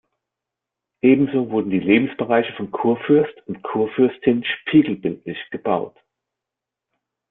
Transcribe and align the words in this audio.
Ebenso 1.03 1.51
wurden 1.51 1.69
die 1.69 1.77
Lebensbereiche 1.79 2.53
von 2.53 2.71
Kurfürst 2.71 3.35
und 3.45 3.61
Kurfürstin 3.61 4.43
spiegelbildlich 4.45 5.37
gebaut. 5.51 5.95